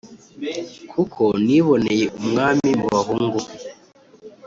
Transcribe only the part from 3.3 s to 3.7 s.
be.